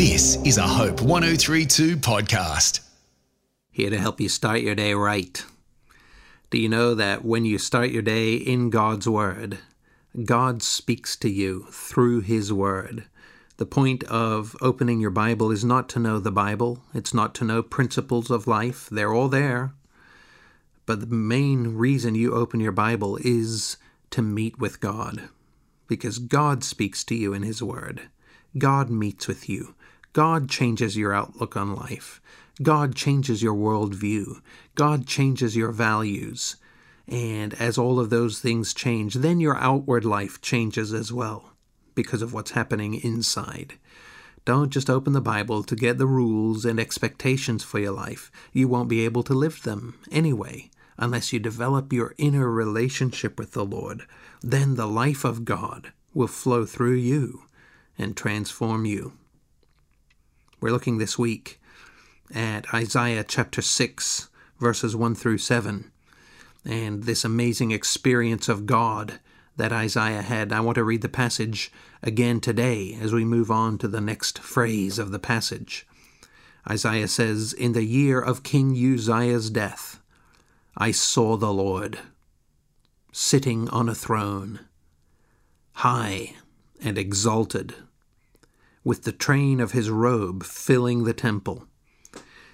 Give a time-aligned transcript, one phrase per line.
[0.00, 2.80] This is a Hope 1032 podcast.
[3.70, 5.44] Here to help you start your day right.
[6.48, 9.58] Do you know that when you start your day in God's Word,
[10.24, 13.04] God speaks to you through His Word?
[13.58, 17.44] The point of opening your Bible is not to know the Bible, it's not to
[17.44, 19.74] know principles of life, they're all there.
[20.86, 23.76] But the main reason you open your Bible is
[24.12, 25.28] to meet with God,
[25.88, 28.08] because God speaks to you in His Word.
[28.58, 29.74] God meets with you.
[30.12, 32.20] God changes your outlook on life.
[32.62, 34.40] God changes your worldview.
[34.74, 36.56] God changes your values.
[37.06, 41.52] And as all of those things change, then your outward life changes as well
[41.94, 43.74] because of what's happening inside.
[44.44, 48.30] Don't just open the Bible to get the rules and expectations for your life.
[48.52, 53.52] You won't be able to live them anyway unless you develop your inner relationship with
[53.52, 54.06] the Lord.
[54.42, 57.42] Then the life of God will flow through you
[58.00, 59.12] and transform you.
[60.60, 61.60] We're looking this week
[62.34, 65.90] at Isaiah chapter 6, verses 1 through 7,
[66.64, 69.20] and this amazing experience of God
[69.56, 70.52] that Isaiah had.
[70.52, 71.70] I want to read the passage
[72.02, 75.86] again today as we move on to the next phrase of the passage.
[76.68, 80.00] Isaiah says, In the year of King Uzziah's death,
[80.76, 81.98] I saw the Lord
[83.12, 84.60] sitting on a throne,
[85.72, 86.34] high
[86.82, 87.74] and exalted
[88.82, 91.66] with the train of his robe filling the temple.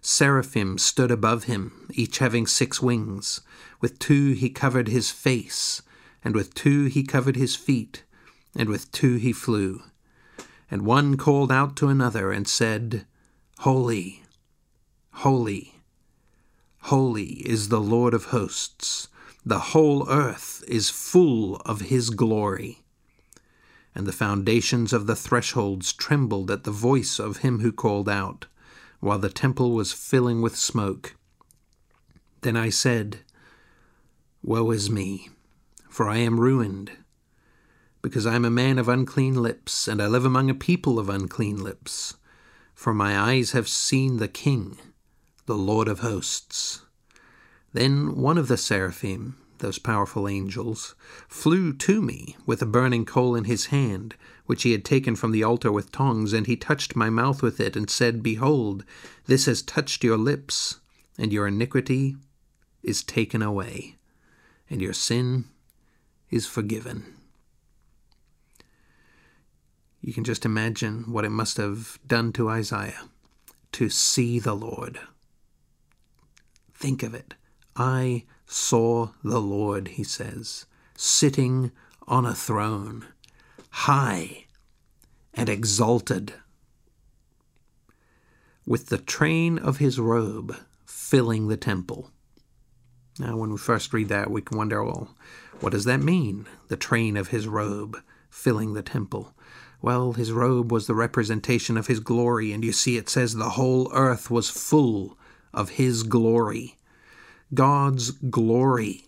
[0.00, 3.40] Seraphim stood above him, each having six wings.
[3.80, 5.82] With two he covered his face,
[6.24, 8.02] and with two he covered his feet,
[8.56, 9.82] and with two he flew.
[10.70, 13.06] And one called out to another and said,
[13.58, 14.24] Holy,
[15.12, 15.74] holy,
[16.82, 19.08] holy is the Lord of hosts.
[19.44, 22.81] The whole earth is full of his glory
[23.94, 28.46] and the foundations of the thresholds trembled at the voice of him who called out,
[29.00, 31.16] while the temple was filling with smoke.
[32.40, 33.20] Then I said,
[34.42, 35.30] Woe is me,
[35.88, 36.92] for I am ruined,
[38.00, 41.08] because I am a man of unclean lips, and I live among a people of
[41.08, 42.14] unclean lips.
[42.74, 44.78] For my eyes have seen the King,
[45.46, 46.82] the Lord of hosts.
[47.72, 50.94] Then one of the seraphim, those powerful angels,
[51.26, 54.14] flew to me with a burning coal in his hand,
[54.44, 57.58] which he had taken from the altar with tongs, and he touched my mouth with
[57.58, 58.84] it, and said, Behold,
[59.26, 60.80] this has touched your lips,
[61.16, 62.16] and your iniquity
[62.82, 63.96] is taken away,
[64.68, 65.46] and your sin
[66.30, 67.14] is forgiven.
[70.02, 73.08] You can just imagine what it must have done to Isaiah
[73.72, 74.98] to see the Lord.
[76.74, 77.34] Think of it.
[77.76, 81.72] I saw the Lord, he says, sitting
[82.06, 83.06] on a throne,
[83.70, 84.44] high
[85.34, 86.34] and exalted,
[88.66, 90.54] with the train of his robe
[90.84, 92.10] filling the temple.
[93.18, 95.14] Now, when we first read that, we can wonder, well,
[95.60, 96.46] what does that mean?
[96.68, 97.98] The train of his robe
[98.30, 99.34] filling the temple.
[99.80, 103.50] Well, his robe was the representation of his glory, and you see it says the
[103.50, 105.18] whole earth was full
[105.52, 106.76] of his glory.
[107.54, 109.04] God's glory.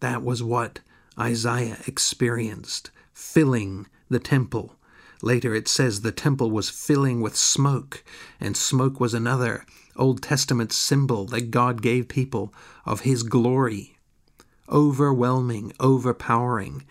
[0.00, 0.80] That was what
[1.18, 4.76] Isaiah experienced, filling the temple.
[5.20, 8.04] Later it says the temple was filling with smoke,
[8.40, 9.66] and smoke was another
[9.96, 12.54] Old Testament symbol that God gave people
[12.86, 13.98] of His glory.
[14.70, 16.84] Overwhelming, overpowering.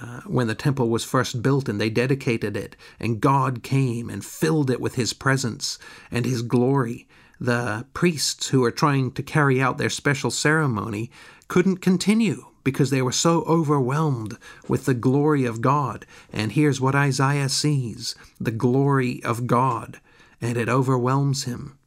[0.00, 4.24] Uh, when the temple was first built and they dedicated it, and God came and
[4.24, 5.78] filled it with His presence
[6.10, 7.06] and His glory,
[7.44, 11.10] the priests who were trying to carry out their special ceremony
[11.48, 16.06] couldn't continue because they were so overwhelmed with the glory of God.
[16.32, 20.00] And here's what Isaiah sees the glory of God,
[20.40, 21.78] and it overwhelms him.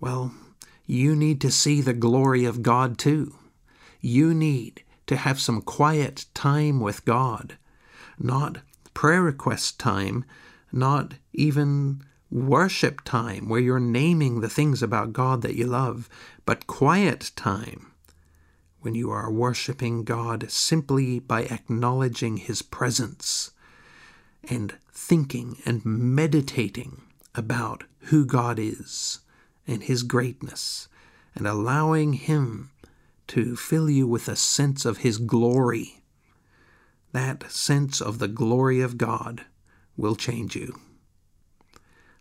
[0.00, 0.34] Well,
[0.86, 3.36] you need to see the glory of God too.
[4.00, 7.56] You need to have some quiet time with God,
[8.18, 8.58] not
[8.94, 10.24] prayer request time,
[10.72, 16.08] not even worship time where you're naming the things about God that you love,
[16.44, 17.92] but quiet time
[18.80, 23.50] when you are worshiping God simply by acknowledging His presence
[24.44, 27.02] and thinking and meditating
[27.34, 29.20] about who God is
[29.66, 30.88] and His greatness
[31.34, 32.70] and allowing Him
[33.28, 36.02] to fill you with a sense of His glory.
[37.12, 39.44] That sense of the glory of God
[39.96, 40.78] will change you.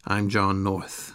[0.09, 1.13] I'm John North.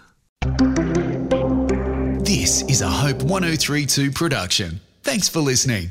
[2.22, 4.82] This is a Hope 1032 production.
[5.02, 5.90] Thanks for listening.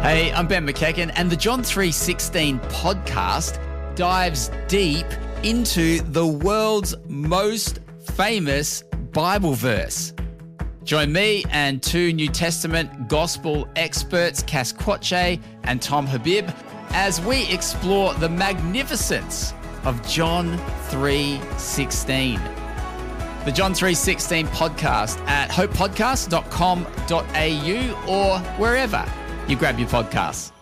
[0.00, 3.60] Hey, I'm Ben McEachen, and the John 316 podcast
[3.94, 5.04] dives deep
[5.42, 7.80] into the world's most
[8.14, 8.82] famous
[9.12, 10.14] Bible verse.
[10.84, 16.48] Join me and two New Testament gospel experts, Cass Quache and Tom Habib,
[16.90, 19.54] as we explore the magnificence
[19.84, 20.58] of John
[20.90, 22.40] 3:16.
[23.44, 29.04] The John 3:16 podcast at hopepodcast.com.au or wherever
[29.48, 30.52] you grab your podcasts.